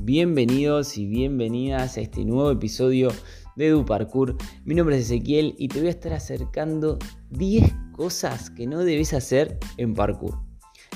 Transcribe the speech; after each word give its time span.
Bienvenidos 0.00 0.98
y 0.98 1.06
bienvenidas 1.06 1.96
a 1.96 2.00
este 2.00 2.24
nuevo 2.24 2.50
episodio 2.50 3.10
de 3.54 3.70
Du 3.70 3.84
Parkour. 3.84 4.36
Mi 4.64 4.74
nombre 4.74 4.96
es 4.96 5.04
Ezequiel 5.04 5.54
y 5.58 5.68
te 5.68 5.78
voy 5.78 5.88
a 5.88 5.90
estar 5.90 6.12
acercando 6.12 6.98
10 7.30 7.72
cosas 7.92 8.50
que 8.50 8.66
no 8.66 8.80
debes 8.80 9.12
hacer 9.12 9.58
en 9.76 9.94
parkour. 9.94 10.40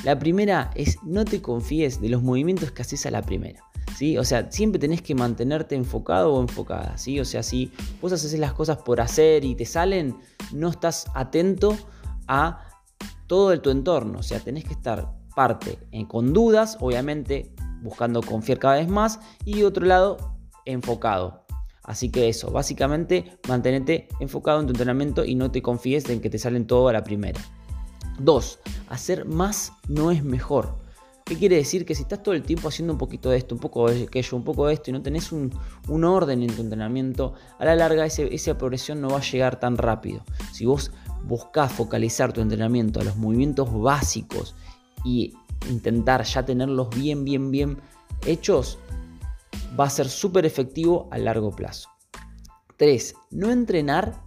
La 0.04 0.18
primera 0.18 0.70
es 0.74 0.98
no 1.04 1.24
te 1.24 1.40
confíes 1.40 2.00
de 2.00 2.08
los 2.08 2.22
movimientos 2.22 2.72
que 2.72 2.82
haces 2.82 3.06
a 3.06 3.10
la 3.10 3.22
primera. 3.22 3.69
¿Sí? 3.96 4.16
O 4.16 4.24
sea, 4.24 4.50
siempre 4.50 4.78
tenés 4.78 5.02
que 5.02 5.14
mantenerte 5.14 5.74
enfocado 5.74 6.32
o 6.32 6.40
enfocada, 6.40 6.96
¿sí? 6.96 7.20
O 7.20 7.24
sea, 7.24 7.42
si 7.42 7.70
vos 8.00 8.12
haces 8.12 8.38
las 8.38 8.52
cosas 8.52 8.78
por 8.78 9.00
hacer 9.00 9.44
y 9.44 9.54
te 9.54 9.66
salen, 9.66 10.16
no 10.52 10.68
estás 10.68 11.06
atento 11.14 11.76
a 12.26 12.66
todo 13.26 13.52
el, 13.52 13.60
tu 13.60 13.70
entorno, 13.70 14.20
o 14.20 14.22
sea, 14.22 14.40
tenés 14.40 14.64
que 14.64 14.72
estar 14.72 15.12
parte 15.34 15.78
eh, 15.92 16.06
con 16.08 16.32
dudas, 16.32 16.76
obviamente 16.80 17.52
buscando 17.82 18.22
confiar 18.22 18.58
cada 18.58 18.74
vez 18.74 18.88
más 18.88 19.20
y 19.44 19.62
otro 19.62 19.86
lado 19.86 20.36
enfocado. 20.64 21.44
Así 21.82 22.10
que 22.10 22.28
eso, 22.28 22.50
básicamente 22.50 23.38
mantenerte 23.48 24.08
enfocado 24.20 24.60
en 24.60 24.66
tu 24.66 24.72
entrenamiento 24.72 25.24
y 25.24 25.34
no 25.34 25.50
te 25.50 25.62
confíes 25.62 26.08
en 26.08 26.20
que 26.20 26.30
te 26.30 26.38
salen 26.38 26.66
todo 26.66 26.88
a 26.88 26.92
la 26.92 27.02
primera. 27.02 27.40
2. 28.18 28.58
Hacer 28.88 29.24
más 29.24 29.72
no 29.88 30.10
es 30.10 30.22
mejor. 30.22 30.79
¿Qué 31.30 31.36
quiere 31.36 31.54
decir? 31.54 31.86
Que 31.86 31.94
si 31.94 32.02
estás 32.02 32.24
todo 32.24 32.34
el 32.34 32.42
tiempo 32.42 32.66
haciendo 32.66 32.92
un 32.92 32.98
poquito 32.98 33.30
de 33.30 33.36
esto, 33.36 33.54
un 33.54 33.60
poco 33.60 33.88
de 33.88 34.02
aquello, 34.02 34.36
un 34.36 34.42
poco 34.42 34.66
de 34.66 34.74
esto 34.74 34.90
y 34.90 34.92
no 34.92 35.00
tenés 35.00 35.30
un, 35.30 35.52
orden 36.04 36.42
en 36.42 36.52
tu 36.52 36.60
entrenamiento, 36.60 37.34
a 37.60 37.64
la 37.66 37.76
larga 37.76 38.04
esa 38.04 38.58
progresión 38.58 39.00
no 39.00 39.10
va 39.10 39.18
a 39.18 39.22
llegar 39.22 39.60
tan 39.60 39.76
rápido. 39.76 40.24
Si 40.52 40.66
vos 40.66 40.90
buscás 41.22 41.72
focalizar 41.72 42.32
tu 42.32 42.40
entrenamiento 42.40 42.98
a 42.98 43.04
los 43.04 43.14
movimientos 43.14 43.72
básicos 43.72 44.56
y 45.04 45.32
intentar 45.70 46.24
ya 46.24 46.44
tenerlos 46.44 46.90
bien, 46.90 47.24
bien, 47.24 47.52
bien 47.52 47.78
hechos, 48.26 48.80
va 49.78 49.84
a 49.84 49.90
ser 49.90 50.08
súper 50.08 50.46
efectivo 50.46 51.06
a 51.12 51.18
largo 51.18 51.52
plazo. 51.52 51.90
3. 52.76 53.14
No 53.30 53.52
entrenar 53.52 54.20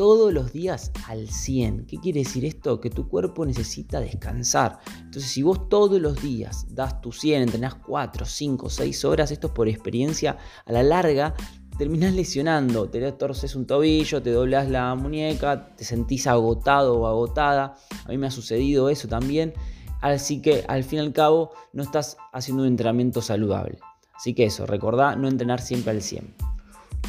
todos 0.00 0.32
los 0.32 0.50
días 0.50 0.92
al 1.08 1.28
100. 1.28 1.84
¿Qué 1.84 1.98
quiere 1.98 2.20
decir 2.20 2.46
esto? 2.46 2.80
Que 2.80 2.88
tu 2.88 3.06
cuerpo 3.06 3.44
necesita 3.44 4.00
descansar. 4.00 4.78
Entonces, 4.96 5.30
si 5.30 5.42
vos 5.42 5.68
todos 5.68 6.00
los 6.00 6.22
días 6.22 6.64
das 6.70 7.02
tu 7.02 7.12
100, 7.12 7.42
entrenás 7.42 7.74
4, 7.74 8.24
5, 8.24 8.70
6 8.70 9.04
horas, 9.04 9.30
esto 9.30 9.48
es 9.48 9.52
por 9.52 9.68
experiencia, 9.68 10.38
a 10.64 10.72
la 10.72 10.82
larga 10.82 11.34
terminás 11.76 12.14
lesionando, 12.14 12.88
te 12.88 13.12
torces 13.12 13.54
un 13.54 13.66
tobillo, 13.66 14.22
te 14.22 14.30
doblas 14.30 14.70
la 14.70 14.94
muñeca, 14.94 15.76
te 15.76 15.84
sentís 15.84 16.26
agotado 16.26 16.98
o 16.98 17.06
agotada. 17.06 17.76
A 18.06 18.08
mí 18.08 18.16
me 18.16 18.28
ha 18.28 18.30
sucedido 18.30 18.88
eso 18.88 19.06
también. 19.06 19.52
Así 20.00 20.40
que 20.40 20.64
al 20.66 20.82
fin 20.82 21.00
y 21.00 21.02
al 21.02 21.12
cabo 21.12 21.50
no 21.74 21.82
estás 21.82 22.16
haciendo 22.32 22.62
un 22.62 22.70
entrenamiento 22.70 23.20
saludable. 23.20 23.78
Así 24.14 24.32
que 24.32 24.46
eso, 24.46 24.64
recordá 24.64 25.14
no 25.14 25.28
entrenar 25.28 25.60
siempre 25.60 25.90
al 25.90 26.00
100. 26.00 26.49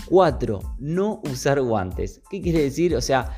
4. 0.07 0.59
No 0.79 1.21
usar 1.29 1.61
guantes. 1.61 2.21
¿Qué 2.29 2.41
quiere 2.41 2.61
decir? 2.63 2.95
O 2.95 3.01
sea, 3.01 3.31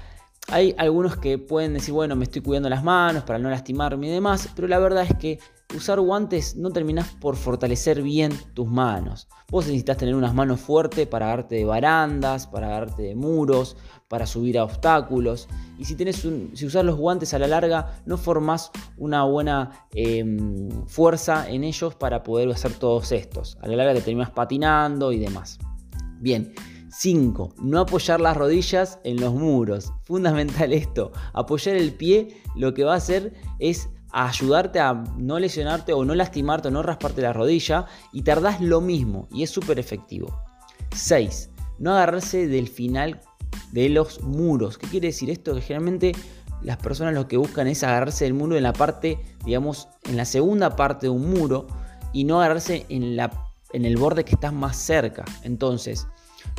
hay 0.48 0.76
algunos 0.78 1.18
que 1.18 1.38
pueden 1.38 1.74
decir, 1.74 1.94
bueno, 1.94 2.16
me 2.16 2.26
estoy 2.26 2.42
cuidando 2.42 2.70
las 2.70 2.84
manos 2.84 3.24
para 3.24 3.40
no 3.40 3.50
lastimarme 3.50 4.08
y 4.08 4.12
demás, 4.12 4.50
pero 4.56 4.68
la 4.68 4.80
verdad 4.80 5.06
es 5.10 5.16
que 5.18 5.40
usar 5.76 6.00
guantes 6.00 6.56
no 6.56 6.72
terminas 6.72 7.08
por 7.20 7.36
fortalecer 7.36 8.02
bien 8.02 8.32
tus 8.54 8.68
manos. 8.68 9.28
Vos 9.50 9.66
necesitas 9.66 9.98
tener 9.98 10.16
unas 10.16 10.34
manos 10.34 10.60
fuertes 10.60 11.08
para 11.08 11.28
agarrarte 11.28 11.56
de 11.56 11.66
barandas, 11.66 12.48
para 12.48 12.68
agarrarte 12.68 13.04
de 13.04 13.16
muros, 13.16 13.78
para 14.08 14.28
subir 14.28 14.60
a 14.60 14.64
obstáculos. 14.64 15.48
Y 15.80 15.86
si, 15.86 15.96
tenés 15.96 16.18
si 16.18 16.66
usas 16.66 16.84
los 16.84 16.98
guantes 16.98 17.34
a 17.34 17.40
la 17.40 17.48
larga, 17.48 18.02
no 18.06 18.18
formas 18.18 18.72
una 18.98 19.24
buena 19.24 19.88
em, 19.92 20.70
fuerza 20.88 21.50
en 21.50 21.64
ellos 21.64 21.96
para 21.96 22.22
poder 22.22 22.50
hacer 22.50 22.74
todos 22.74 23.12
estos. 23.12 23.58
A 23.62 23.68
la 23.68 23.78
larga 23.78 23.94
te 23.94 24.02
terminas 24.02 24.32
patinando 24.32 25.12
y 25.12 25.20
demás. 25.20 25.58
Bien. 26.24 26.54
5. 26.90 27.56
No 27.58 27.82
apoyar 27.82 28.22
las 28.22 28.38
rodillas 28.38 28.98
en 29.04 29.20
los 29.20 29.34
muros. 29.34 29.92
Fundamental 30.04 30.72
esto. 30.72 31.12
Apoyar 31.34 31.76
el 31.76 31.94
pie 31.94 32.42
lo 32.56 32.74
que 32.74 32.86
va 32.86 32.94
a 32.94 32.98
hacer 32.98 33.34
es 33.60 33.90
ayudarte 34.14 34.80
a 34.80 35.04
no 35.18 35.38
lesionarte 35.38 35.92
o 35.92 36.06
no 36.06 36.16
lastimarte 36.16 36.70
o 36.70 36.72
no 36.72 36.82
rasparte 36.82 37.22
la 37.22 37.34
rodilla 37.34 37.88
y 38.14 38.22
tardás 38.22 38.62
lo 38.62 38.80
mismo 38.80 39.28
y 39.32 39.44
es 39.44 39.50
súper 39.50 39.80
efectivo. 39.80 40.34
6. 40.96 41.50
No 41.80 41.92
agarrarse 41.92 42.48
del 42.48 42.70
final 42.70 43.20
de 43.74 43.90
los 43.90 44.22
muros. 44.22 44.78
¿Qué 44.78 44.88
quiere 44.88 45.08
decir 45.08 45.30
esto? 45.30 45.54
Que 45.56 45.62
generalmente 45.62 46.14
las 46.62 46.78
personas 46.78 47.16
lo 47.16 47.28
que 47.28 47.36
buscan 47.36 47.68
es 47.68 47.84
agarrarse 47.84 48.24
del 48.24 48.34
muro 48.34 48.56
en 48.56 48.64
la 48.64 48.72
parte, 48.72 49.20
digamos, 49.44 49.90
en 50.04 50.16
la 50.16 50.24
segunda 50.24 50.78
parte 50.78 51.08
de 51.08 51.10
un 51.10 51.30
muro 51.30 51.68
y 52.14 52.24
no 52.24 52.40
agarrarse 52.40 52.86
en, 52.88 53.18
la, 53.18 53.53
en 53.74 53.86
el 53.86 53.98
borde 53.98 54.24
que 54.24 54.36
estás 54.36 54.54
más 54.54 54.78
cerca. 54.78 55.26
Entonces, 55.44 56.08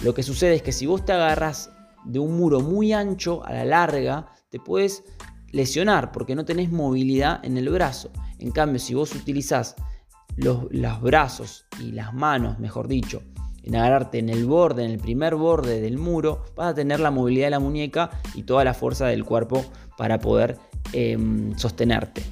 lo 0.02 0.14
que 0.14 0.22
sucede 0.22 0.56
es 0.56 0.62
que 0.62 0.72
si 0.72 0.86
vos 0.86 1.04
te 1.04 1.12
agarras 1.12 1.70
de 2.04 2.18
un 2.18 2.36
muro 2.36 2.60
muy 2.60 2.92
ancho 2.92 3.44
a 3.44 3.52
la 3.52 3.64
larga, 3.64 4.26
te 4.50 4.60
puedes 4.60 5.04
lesionar 5.50 6.12
porque 6.12 6.34
no 6.34 6.44
tenés 6.44 6.70
movilidad 6.70 7.44
en 7.44 7.56
el 7.56 7.68
brazo. 7.70 8.10
En 8.38 8.50
cambio, 8.50 8.78
si 8.78 8.94
vos 8.94 9.14
utilizás 9.14 9.76
los, 10.36 10.68
brazos 11.00 11.66
y 11.80 11.92
las 11.92 12.12
manos, 12.12 12.58
mejor 12.58 12.88
dicho, 12.88 13.22
en 13.62 13.76
agarrarte 13.76 14.18
en 14.18 14.28
el 14.28 14.44
borde, 14.44 14.84
en 14.84 14.90
el 14.90 14.98
primer 14.98 15.36
borde 15.36 15.80
del 15.80 15.96
muro, 15.96 16.44
vas 16.56 16.72
a 16.72 16.74
tener 16.74 17.00
la 17.00 17.10
movilidad 17.10 17.46
de 17.46 17.50
la 17.52 17.60
muñeca 17.60 18.10
y 18.34 18.42
toda 18.42 18.64
la 18.64 18.74
fuerza 18.74 19.06
del 19.06 19.24
cuerpo 19.24 19.64
para 19.96 20.18
poder 20.18 20.58
em, 20.92 21.56
sostenerte. 21.56 22.22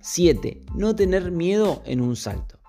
7. 0.00 0.62
No 0.74 0.94
tener 0.96 1.30
miedo 1.30 1.82
en 1.86 2.00
un 2.00 2.16
salto. 2.16 2.61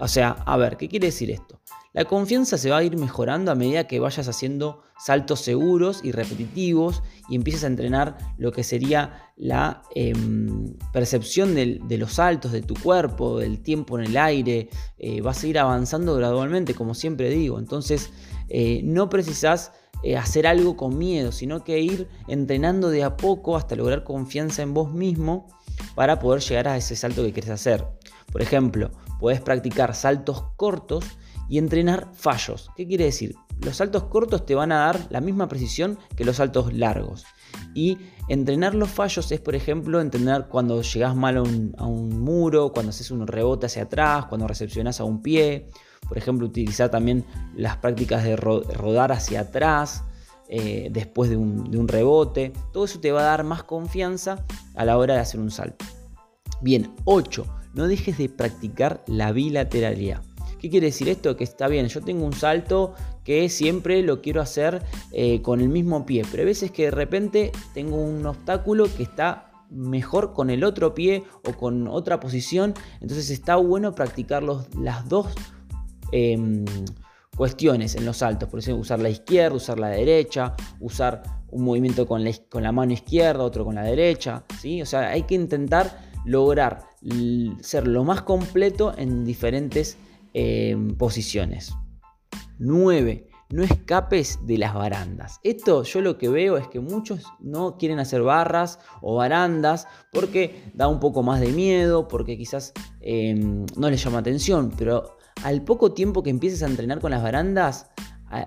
O 0.00 0.08
sea, 0.08 0.30
a 0.46 0.56
ver, 0.56 0.76
¿qué 0.76 0.88
quiere 0.88 1.06
decir 1.06 1.30
esto? 1.30 1.60
La 1.92 2.04
confianza 2.04 2.58
se 2.58 2.70
va 2.70 2.78
a 2.78 2.84
ir 2.84 2.96
mejorando 2.96 3.50
a 3.50 3.54
medida 3.54 3.88
que 3.88 3.98
vayas 3.98 4.28
haciendo 4.28 4.82
saltos 4.98 5.40
seguros 5.40 6.00
y 6.04 6.12
repetitivos 6.12 7.02
y 7.28 7.34
empieces 7.34 7.64
a 7.64 7.68
entrenar 7.68 8.18
lo 8.36 8.52
que 8.52 8.62
sería 8.62 9.32
la 9.36 9.82
em, 9.94 10.74
percepción 10.92 11.54
de, 11.54 11.98
los 11.98 12.14
saltos 12.14 12.52
de 12.52 12.62
tu 12.62 12.74
cuerpo, 12.74 13.38
del 13.38 13.60
tiempo 13.60 13.98
en 13.98 14.04
el 14.04 14.16
aire. 14.16 14.68
Eh, 14.98 15.22
vas 15.22 15.42
a 15.42 15.46
ir 15.46 15.58
avanzando 15.58 16.14
gradualmente, 16.14 16.74
como 16.74 16.94
siempre 16.94 17.30
digo. 17.30 17.58
Entonces, 17.58 18.10
eh, 18.48 18.80
no 18.84 19.08
precisas 19.08 19.72
eh, 20.02 20.16
hacer 20.16 20.46
algo 20.46 20.76
con 20.76 20.98
miedo, 20.98 21.32
sino 21.32 21.64
que 21.64 21.80
ir 21.80 22.08
entrenando 22.28 22.90
de 22.90 23.02
a 23.02 23.16
poco 23.16 23.56
hasta 23.56 23.74
lograr 23.74 24.04
confianza 24.04 24.62
en 24.62 24.74
vos 24.74 24.92
mismo 24.92 25.48
para 25.94 26.18
poder 26.20 26.42
llegar 26.42 26.68
a 26.68 26.76
ese 26.76 26.94
salto 26.94 27.22
que 27.22 27.32
quieres 27.32 27.50
hacer. 27.50 27.84
Por 28.30 28.42
ejemplo, 28.42 28.90
puedes 29.18 29.40
practicar 29.40 29.94
saltos 29.94 30.44
cortos 30.56 31.04
y 31.48 31.58
entrenar 31.58 32.08
fallos. 32.12 32.70
¿Qué 32.76 32.86
quiere 32.86 33.04
decir? 33.04 33.34
Los 33.60 33.76
saltos 33.76 34.04
cortos 34.04 34.46
te 34.46 34.54
van 34.54 34.70
a 34.70 34.78
dar 34.78 35.06
la 35.10 35.20
misma 35.20 35.48
precisión 35.48 35.98
que 36.14 36.24
los 36.24 36.36
saltos 36.36 36.72
largos. 36.72 37.24
Y 37.74 37.98
entrenar 38.28 38.74
los 38.74 38.90
fallos 38.90 39.32
es, 39.32 39.40
por 39.40 39.54
ejemplo, 39.54 40.00
entrenar 40.00 40.48
cuando 40.48 40.82
llegas 40.82 41.16
mal 41.16 41.36
a 41.38 41.42
un, 41.86 42.20
muro, 42.20 42.72
cuando 42.72 42.90
haces 42.90 43.10
un 43.10 43.26
rebote 43.26 43.66
hacia 43.66 43.84
atrás, 43.84 44.26
cuando 44.26 44.46
recepcionas 44.46 45.00
a 45.00 45.04
un 45.04 45.22
pie. 45.22 45.68
Por 46.06 46.18
ejemplo, 46.18 46.46
utilizar 46.46 46.90
también 46.90 47.24
las 47.56 47.78
prácticas 47.78 48.24
de 48.24 48.36
rodar 48.36 49.12
hacia 49.12 49.40
atrás 49.40 50.04
eh, 50.48 50.88
después 50.92 51.30
de 51.30 51.36
un, 51.36 51.70
de 51.70 51.78
un 51.78 51.88
rebote. 51.88 52.52
Todo 52.72 52.84
eso 52.84 53.00
te 53.00 53.12
va 53.12 53.20
a 53.20 53.24
dar 53.24 53.44
más 53.44 53.64
confianza 53.64 54.44
a 54.74 54.84
la 54.84 54.96
hora 54.98 55.14
de 55.14 55.20
hacer 55.20 55.40
un 55.40 55.50
salto. 55.50 55.84
Bien, 56.60 56.94
8. 57.04 57.57
No 57.74 57.86
dejes 57.86 58.18
de 58.18 58.28
practicar 58.28 59.02
la 59.06 59.32
bilateralidad. 59.32 60.22
¿Qué 60.58 60.70
quiere 60.70 60.86
decir 60.86 61.08
esto? 61.08 61.36
Que 61.36 61.44
está 61.44 61.68
bien, 61.68 61.86
yo 61.86 62.00
tengo 62.00 62.26
un 62.26 62.32
salto 62.32 62.94
que 63.24 63.48
siempre 63.48 64.02
lo 64.02 64.20
quiero 64.20 64.40
hacer 64.40 64.82
eh, 65.12 65.40
con 65.42 65.60
el 65.60 65.68
mismo 65.68 66.04
pie, 66.04 66.24
pero 66.30 66.42
hay 66.42 66.46
veces 66.46 66.72
que 66.72 66.84
de 66.84 66.90
repente 66.90 67.52
tengo 67.74 67.96
un 67.96 68.26
obstáculo 68.26 68.86
que 68.96 69.04
está 69.04 69.50
mejor 69.70 70.32
con 70.32 70.50
el 70.50 70.64
otro 70.64 70.94
pie 70.94 71.24
o 71.44 71.52
con 71.52 71.86
otra 71.88 72.20
posición, 72.20 72.74
entonces 73.00 73.30
está 73.30 73.56
bueno 73.56 73.94
practicar 73.94 74.42
las 74.42 75.08
dos 75.08 75.28
em, 76.10 76.64
cuestiones 77.36 77.94
en 77.94 78.04
los 78.04 78.18
saltos, 78.18 78.48
por 78.48 78.60
ejemplo, 78.60 78.80
usar 78.80 78.98
la 78.98 79.10
izquierda, 79.10 79.56
usar 79.56 79.78
la 79.78 79.88
derecha, 79.88 80.54
usar 80.80 81.22
un 81.50 81.64
movimiento 81.64 82.06
con 82.06 82.24
la, 82.24 82.32
con 82.50 82.62
la 82.62 82.72
mano 82.72 82.92
izquierda, 82.92 83.44
otro 83.44 83.64
con 83.64 83.74
la 83.74 83.82
derecha, 83.82 84.44
¿sí? 84.60 84.82
O 84.82 84.86
sea, 84.86 85.10
hay 85.10 85.22
que 85.22 85.34
intentar 85.34 86.07
lograr 86.28 86.84
ser 87.60 87.88
lo 87.88 88.04
más 88.04 88.22
completo 88.22 88.94
en 88.96 89.24
diferentes 89.24 89.96
posiciones. 90.98 91.74
9. 92.58 93.28
No 93.50 93.62
escapes 93.62 94.40
de 94.46 94.58
las 94.58 94.74
barandas. 94.74 95.40
Esto 95.42 95.82
yo 95.82 96.02
lo 96.02 96.18
que 96.18 96.28
veo 96.28 96.58
es 96.58 96.68
que 96.68 96.80
muchos 96.80 97.24
no 97.40 97.78
quieren 97.78 97.98
hacer 97.98 98.22
barras 98.22 98.78
o 99.00 99.16
barandas 99.16 99.88
porque 100.12 100.70
da 100.74 100.86
un 100.86 101.00
poco 101.00 101.22
más 101.22 101.40
de 101.40 101.52
miedo, 101.52 102.08
porque 102.08 102.36
quizás 102.36 102.74
em, 103.00 103.64
no 103.76 103.88
les 103.88 104.04
llama 104.04 104.18
atención, 104.18 104.70
pero 104.76 105.16
al 105.44 105.62
poco 105.62 105.92
tiempo 105.92 106.22
que 106.22 106.28
empieces 106.28 106.62
a 106.62 106.66
entrenar 106.66 107.00
con 107.00 107.10
las 107.10 107.22
barandas, 107.22 107.90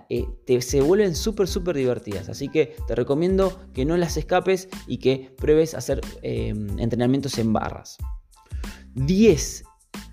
eh, 0.10 0.28
te, 0.46 0.62
se 0.62 0.82
vuelven 0.82 1.16
súper, 1.16 1.48
súper 1.48 1.76
divertidas. 1.76 2.30
Así 2.30 2.50
que 2.50 2.76
te 2.88 2.96
recomiendo 2.96 3.60
que 3.74 3.86
no 3.86 3.98
las 3.98 4.18
escapes 4.18 4.70
y 4.88 4.98
que 4.98 5.34
pruebes 5.38 5.74
hacer 5.74 6.02
em, 6.22 6.80
entrenamientos 6.80 7.38
en 7.38 7.54
barras. 7.54 7.98
10. 8.96 9.64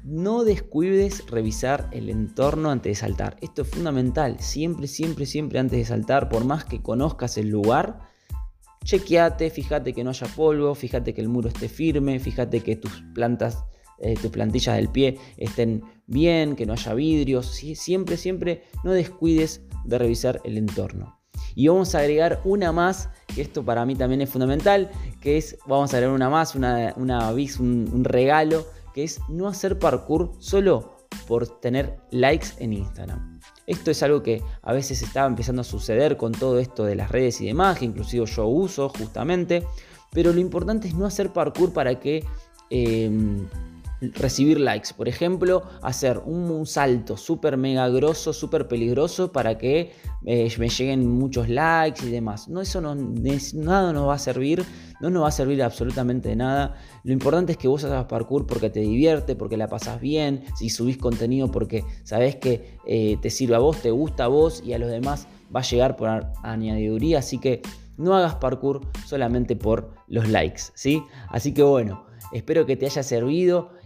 No 0.05 0.45
descuides 0.45 1.27
revisar 1.27 1.89
el 1.93 2.09
entorno 2.09 2.71
antes 2.71 2.93
de 2.93 2.95
saltar. 2.95 3.37
Esto 3.41 3.63
es 3.63 3.69
fundamental. 3.69 4.41
Siempre, 4.41 4.87
siempre, 4.87 5.27
siempre 5.27 5.59
antes 5.59 5.79
de 5.79 5.85
saltar, 5.85 6.29
por 6.29 6.45
más 6.45 6.65
que 6.65 6.83
conozcas 6.83 7.37
el 7.37 7.49
lugar, 7.49 8.01
chequeate, 8.85 9.51
fíjate 9.51 9.93
que 9.93 10.03
no 10.03 10.11
haya 10.11 10.27
polvo, 10.29 10.75
fíjate 10.75 11.13
que 11.13 11.21
el 11.21 11.29
muro 11.29 11.49
esté 11.49 11.69
firme, 11.69 12.19
fíjate 12.21 12.61
que 12.61 12.77
tus 12.77 13.03
plantas, 13.15 13.65
eh, 14.01 14.15
tus 14.21 14.31
plantillas 14.31 14.77
del 14.77 14.89
pie 14.89 15.19
estén 15.37 15.83
bien, 16.07 16.57
que 16.57 16.67
no 16.67 16.73
haya 16.73 16.95
vidrios. 16.95 17.47
Siempre, 17.47 18.17
siempre 18.17 18.63
no 18.85 18.93
descuides 18.93 19.63
de 19.85 19.99
revisar 19.99 20.41
el 20.45 20.59
entorno. 20.59 21.19
Y 21.55 21.69
vamos 21.69 21.95
a 21.95 22.01
agregar 22.01 22.41
una 22.45 22.73
más, 22.73 23.11
que 23.35 23.43
esto 23.43 23.65
para 23.65 23.85
mí 23.85 23.95
también 23.95 24.21
es 24.21 24.31
fundamental, 24.31 24.91
que 25.21 25.37
es, 25.37 25.59
vamos 25.67 25.93
a 25.93 25.97
agregar 25.97 26.15
una 26.15 26.31
más, 26.31 26.55
una, 26.55 26.95
una 26.97 27.31
un, 27.31 28.05
regalo, 28.05 28.67
que 28.95 29.05
es 29.05 29.21
no 29.29 29.49
hacer 29.49 29.79
parkour 29.79 30.33
solo 30.39 30.97
por 31.27 31.61
tener 31.61 31.99
likes 32.11 32.49
en 32.59 32.73
Instagram. 32.73 33.41
Esto 33.67 33.91
es 33.91 34.03
algo 34.03 34.23
que 34.23 34.43
a 34.63 34.73
veces 34.73 35.03
estaba 35.03 35.27
empezando 35.27 35.63
a 35.63 35.65
suceder 35.65 36.17
con 36.17 36.33
todo 36.33 36.59
esto 36.59 36.85
de 36.85 36.95
las 36.95 37.11
redes 37.11 37.41
y 37.41 37.47
demás, 37.47 37.79
que 37.79 37.85
inclusive 37.85 38.25
yo 38.27 38.47
uso 38.47 38.89
justamente, 38.89 39.67
pero 40.13 40.33
lo 40.33 40.41
importante 40.41 40.89
es 40.89 40.95
no 40.95 41.07
hacer 41.07 41.33
parkour 41.33 41.73
para 41.73 41.99
que... 42.01 42.25
Em, 42.71 43.47
recibir 44.01 44.61
likes. 44.61 44.91
Por 44.97 45.09
ejemplo, 45.09 45.65
hacer 45.83 46.19
un, 46.25 46.67
salto 46.67 47.17
súper 47.17 47.57
mega 47.57 47.89
grosso, 47.89 48.33
súper 48.33 48.69
peligroso 48.69 49.33
para 49.33 49.59
que 49.59 49.93
eh, 50.27 50.53
me 50.59 50.69
lleguen 50.69 51.09
muchos 51.09 51.49
likes 51.49 52.07
y 52.07 52.11
demás. 52.11 52.49
No, 52.49 52.61
eso 52.61 52.81
no, 52.81 52.95
nada 52.95 53.93
nos 53.93 54.09
va 54.09 54.15
a 54.15 54.19
servir, 54.19 54.65
no 55.01 55.11
nos 55.11 55.25
va 55.25 55.29
a 55.29 55.33
servir 55.33 55.63
absolutamente 55.63 56.31
de 56.31 56.37
nada. 56.37 56.77
Lo 57.05 57.13
importante 57.13 57.53
es 57.53 57.59
que 57.59 57.69
vos 57.69 57.85
hagas 57.85 58.07
parkour 58.07 58.47
porque 58.47 58.71
te 58.71 58.81
divierte, 58.81 59.35
porque 59.37 59.57
la 59.57 59.69
pasas 59.69 60.01
bien, 60.01 60.45
si 60.57 60.71
subís 60.71 60.99
contenido 60.99 61.51
porque 61.51 61.85
sabés 62.05 62.37
que 62.37 62.79
eh, 62.87 63.17
te 63.21 63.31
sirve 63.31 63.55
a 63.55 63.59
vos, 63.59 63.81
te 63.83 63.91
gusta 63.91 64.25
a 64.25 64.29
vos 64.29 64.63
y 64.65 64.73
a 64.73 64.79
los 64.79 64.91
demás 64.91 65.27
va 65.55 65.61
a 65.61 65.65
llegar 65.65 65.97
por 65.97 66.09
añadiduría. 66.43 67.21
Así 67.21 67.39
que 67.39 67.63
no 67.97 68.15
hagas 68.15 68.37
parkour 68.37 68.81
solamente 69.07 69.57
por 69.57 69.91
los 70.07 70.29
likes, 70.29 70.63
¿sí? 70.75 71.03
Así 71.29 71.53
que 71.53 71.63
bueno, 71.63 72.07
espero 72.33 72.65
que 72.65 72.77
te 72.77 72.87
haya 72.87 73.03
servido 73.03 73.71